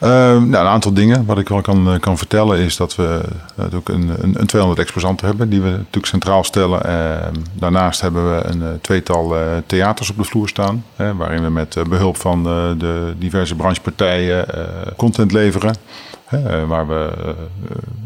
[0.00, 1.24] Nou, een aantal dingen.
[1.26, 3.20] Wat ik wel kan, eh, kan vertellen is dat we
[3.54, 6.80] natuurlijk een, een, een 200 exposanten hebben die we natuurlijk centraal stellen.
[7.52, 9.34] Daarnaast hebben we een eh, tweetal
[9.66, 10.84] theaters op de vloer staan.
[10.96, 12.42] Waarin we met behulp van
[12.78, 14.46] de diverse branchepartijen
[14.96, 15.74] content leveren.
[16.28, 17.34] Hè, waar we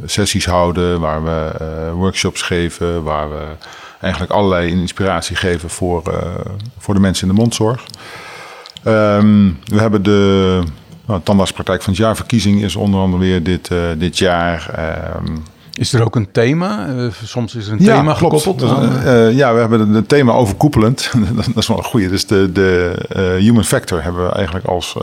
[0.05, 1.53] sessies houden, waar we
[1.95, 3.45] workshops geven, waar we
[4.01, 6.03] eigenlijk allerlei inspiratie geven voor,
[6.79, 7.85] voor de mensen in de mondzorg.
[8.83, 10.63] Ehm, we hebben de
[11.07, 14.71] nou, tandartspraktijk van het jaarverkiezing is onder andere weer dit, dit jaar.
[14.79, 15.35] Uh,
[15.73, 16.89] is er ook een thema?
[17.25, 18.43] Soms is er een ja, thema klopt.
[18.43, 18.81] gekoppeld.
[19.05, 21.11] Uh, ja, we hebben het thema overkoepelend.
[21.37, 22.09] dat is wel een goede.
[22.09, 24.97] Dus de, de human factor hebben we eigenlijk als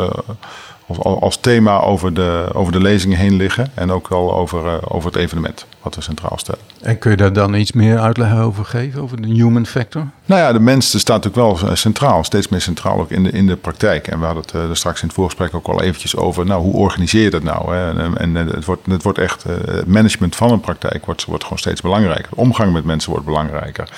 [0.89, 3.71] als, als thema over de, over de lezingen heen liggen.
[3.73, 6.61] En ook wel over, uh, over het evenement wat we centraal stellen.
[6.81, 10.07] En kun je daar dan iets meer uitleg over geven, over de human factor?
[10.25, 13.47] Nou ja, de mens staat natuurlijk wel centraal, steeds meer centraal ook in de, in
[13.47, 14.07] de praktijk.
[14.07, 16.73] En we hadden het er straks in het voorgesprek ook al eventjes over, nou, hoe
[16.73, 17.75] organiseer je dat nou?
[17.75, 17.99] Hè?
[17.99, 21.59] En, en, het, wordt, het wordt echt, het management van een praktijk wordt, wordt gewoon
[21.59, 22.29] steeds belangrijker.
[22.29, 23.89] De omgang met mensen wordt belangrijker.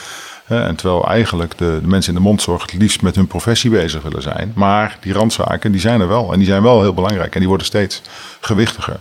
[0.60, 4.02] En terwijl eigenlijk de, de, mensen in de mondzorg het liefst met hun professie bezig
[4.02, 4.52] willen zijn.
[4.56, 6.32] Maar die randzaken, die zijn er wel.
[6.32, 7.34] En die zijn wel heel belangrijk.
[7.34, 8.02] En die worden steeds
[8.42, 9.00] gewichtiger.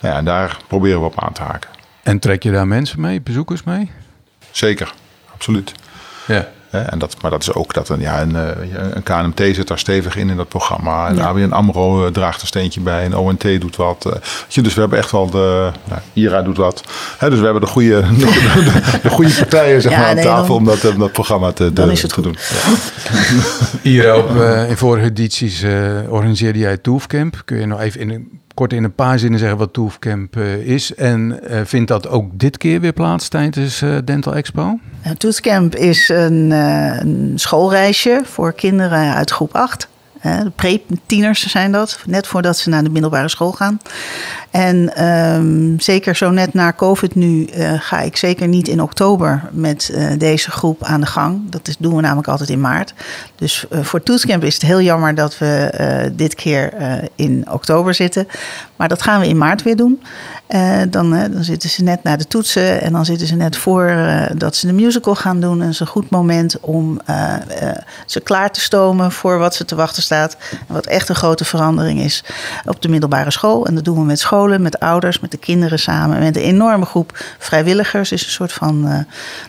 [0.00, 1.70] Nou ja, en daar proberen we op aan te haken.
[2.02, 3.90] En trek je daar mensen mee, bezoekers mee?
[4.50, 4.94] Zeker,
[5.34, 5.72] absoluut.
[6.26, 6.48] Ja.
[6.70, 8.46] En dat, maar dat is ook dat een, ja, een, eh,
[8.90, 11.08] een KNMT zit daar stevig in in dat programma.
[11.08, 11.24] En ja.
[11.24, 13.04] ABN AMRO eh, draagt een steentje bij.
[13.04, 14.06] En ONT doet wat.
[14.06, 14.62] Eh.
[14.62, 15.70] Dus we hebben echt wel de...
[15.84, 16.82] Nou, IRA doet wat.
[17.18, 18.00] dus we hebben de goede,
[19.02, 22.12] de, goede partijen zeg maar, aan tafel om dat, dat programma te, dan is het
[22.12, 22.36] te doen.
[22.62, 23.90] Ja.
[23.90, 24.30] Hier op,
[24.68, 25.64] in vorige edities
[26.08, 27.42] organiseerde jij Toefcamp.
[27.44, 30.94] Kun je nog even in kort in een paar zinnen zeggen wat Toefcamp uh, is.
[30.94, 34.78] En uh, vindt dat ook dit keer weer plaats tijdens uh, Dental Expo?
[35.16, 39.87] Toefcamp is een, een, schoolreisje voor kinderen uit groep 8.
[40.22, 43.80] De pre-tieners zijn dat, net voordat ze naar de middelbare school gaan.
[44.50, 49.48] En um, zeker zo net na COVID nu uh, ga ik zeker niet in oktober
[49.52, 51.50] met uh, deze groep aan de gang.
[51.50, 52.94] Dat doen we namelijk altijd in maart.
[53.36, 56.72] Dus uh, voor Toetscamp is het heel jammer dat we dit keer
[57.14, 58.28] in oktober zitten.
[58.76, 60.02] Maar dat gaan we in maart weer doen.
[60.90, 63.96] dan, dan zitten ze net naar de toetsen en dan zitten ze net voor
[64.34, 65.60] dat ze de musical gaan doen.
[65.60, 67.00] En het is een goed moment om
[68.06, 70.36] ze klaar te stomen voor wat ze te wachten staat.
[70.50, 72.24] En wat echt een grote verandering is
[72.64, 73.66] op de middelbare school.
[73.66, 76.84] En dat doen we met school met ouders, met de kinderen samen, met een enorme
[76.84, 78.12] groep vrijwilligers.
[78.12, 78.98] is een soort van, uh,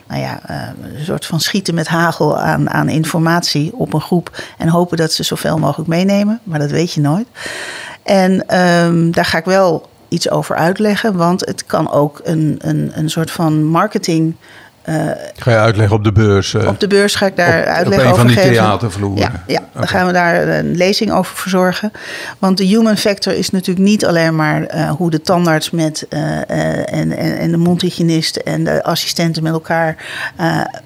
[0.06, 0.56] nou ja, uh,
[0.98, 5.12] een soort van schieten met hagel aan, aan informatie op een groep en hopen dat
[5.12, 7.26] ze zoveel mogelijk meenemen, maar dat weet je nooit.
[8.02, 12.90] En um, daar ga ik wel iets over uitleggen, want het kan ook een, een,
[12.94, 14.34] een soort van marketing
[14.88, 16.54] uh, ga je uitleggen op de beurs?
[16.54, 18.32] Uh, op de beurs ga ik daar op, uitleggen over geven.
[18.32, 19.18] Op een van die theatervloeren?
[19.18, 19.80] Ja, ja okay.
[19.80, 21.92] dan gaan we daar een lezing over verzorgen.
[22.38, 26.86] Want de human factor is natuurlijk niet alleen maar uh, hoe de tandarts met en,
[26.86, 29.96] en, en, de mondhygiënist en de assistenten met elkaar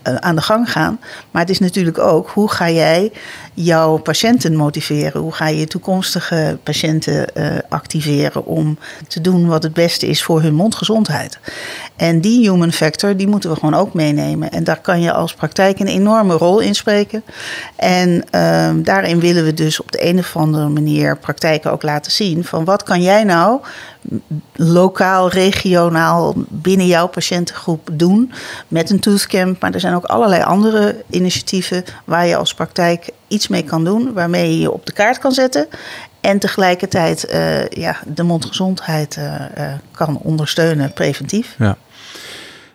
[0.03, 1.01] aan de gang gaan.
[1.31, 3.13] Maar het is natuurlijk ook hoe ga jij
[3.55, 5.21] jouw patiënten motiveren?
[5.21, 7.27] Hoe ga je toekomstige patiënten
[7.69, 11.39] activeren om te doen wat het beste is voor hun mondgezondheid?
[11.97, 14.51] En die human factor, die moeten we gewoon ook meenemen.
[14.51, 17.25] En daar kan je als praktijk een enorme rol in spreken.
[17.77, 22.13] En um, daarin willen we dus op de een of andere manier praktijken ook laten
[22.13, 23.61] zien van wat kan jij nou
[24.53, 28.33] lokaal, regionaal binnen jouw patiëntengroep doen
[28.69, 29.61] met een toothcamp.
[29.61, 34.13] Maar er zijn ook allerlei andere initiatieven waar je als praktijk iets mee kan doen,
[34.13, 35.67] waarmee je je op de kaart kan zetten.
[36.25, 39.25] En tegelijkertijd uh, ja, de mondgezondheid uh,
[39.59, 41.55] uh, kan ondersteunen preventief.
[41.59, 41.77] Ja.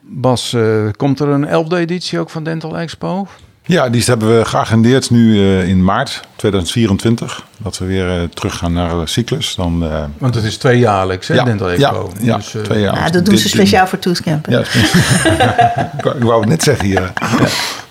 [0.01, 0.55] Bas,
[0.97, 3.27] komt er een 11e editie ook van Dental Expo?
[3.69, 7.45] Ja, die hebben we geagendeerd nu uh, in maart 2024.
[7.57, 9.55] Dat we weer uh, terug gaan naar de cyclus.
[9.55, 12.11] Dan, uh, Want het is tweejaarlijks, hè, ja, Dental Expo?
[12.19, 12.95] Ja, dus, ja twee jaar.
[12.95, 14.45] Ja, dat doen ze speciaal voor Toescamp.
[14.49, 17.13] Ja, ik wou het net zeggen hier.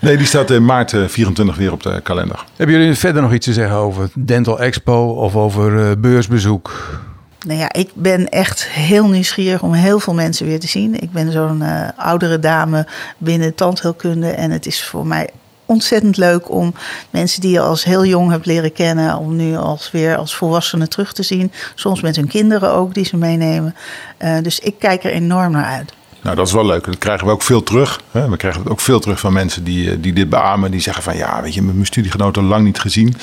[0.00, 2.44] Nee, die staat in maart 24 weer op de kalender.
[2.56, 6.98] Hebben jullie verder nog iets te zeggen over Dental Expo of over beursbezoek?
[7.46, 11.00] Nou ja, ik ben echt heel nieuwsgierig om heel veel mensen weer te zien.
[11.00, 12.86] Ik ben zo'n uh, oudere dame
[13.18, 14.30] binnen tandheelkunde.
[14.30, 15.28] En het is voor mij
[15.64, 16.74] ontzettend leuk om
[17.10, 20.88] mensen die je als heel jong hebt leren kennen, om nu als weer als volwassenen
[20.88, 21.52] terug te zien.
[21.74, 23.74] Soms met hun kinderen ook, die ze meenemen.
[24.18, 25.92] Uh, dus ik kijk er enorm naar uit.
[26.22, 26.84] Nou, dat is wel leuk.
[26.84, 28.00] Dat krijgen we ook veel terug.
[28.10, 30.70] We krijgen het ook veel terug van mensen die, eh, die dit beamen.
[30.70, 33.14] Die zeggen van ja, weet je, mijn studiegenoten lang niet gezien.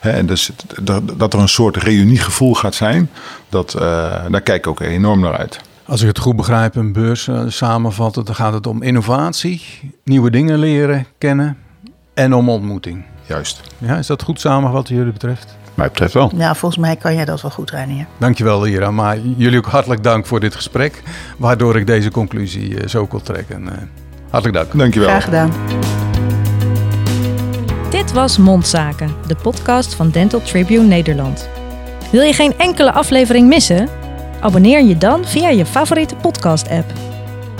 [0.00, 0.50] En dus
[1.16, 3.10] dat er een soort reuniegevoel gaat zijn,
[3.48, 3.82] dat, uh,
[4.30, 5.60] daar kijk ik ook enorm naar uit.
[5.84, 9.62] Als ik het goed begrijp, een beurs uh, samenvatten, dan gaat het om innovatie,
[10.04, 11.56] nieuwe dingen leren, kennen
[12.14, 13.04] en om ontmoeting.
[13.26, 13.60] Juist.
[13.78, 15.56] Ja, is dat goed samengevat wat jullie betreft?
[15.74, 16.30] Mij betreft wel.
[16.36, 18.06] Ja, volgens mij kan jij dat wel goed, Reinier.
[18.18, 18.90] Dankjewel, Ira.
[18.90, 21.02] Maar jullie ook hartelijk dank voor dit gesprek,
[21.36, 23.62] waardoor ik deze conclusie uh, zo kon trekken.
[23.62, 23.70] Uh,
[24.30, 24.78] hartelijk dank.
[24.78, 25.08] Dankjewel.
[25.08, 25.52] Graag gedaan.
[27.90, 31.48] Dit was Mondzaken, de podcast van Dental Tribune Nederland.
[32.12, 33.88] Wil je geen enkele aflevering missen?
[34.40, 36.92] Abonneer je dan via je favoriete podcast-app.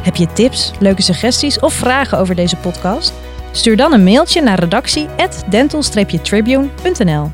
[0.03, 3.13] Heb je tips, leuke suggesties of vragen over deze podcast?
[3.51, 7.31] Stuur dan een mailtje naar redactie@dental-tribune.nl.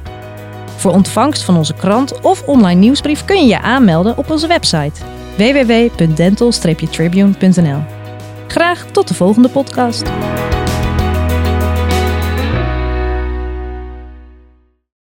[0.87, 5.01] Voor ontvangst van onze krant of online nieuwsbrief kun je je aanmelden op onze website
[5.37, 7.83] www.dental-tribune.nl.
[8.47, 10.11] Graag tot de volgende podcast.